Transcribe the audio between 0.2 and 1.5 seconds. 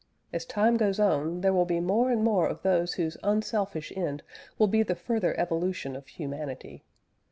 As time goes on,